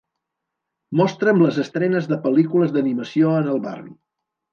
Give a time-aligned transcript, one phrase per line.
[1.01, 3.93] Mostra'm les estrenes de pel·lícules d'animació en el barri.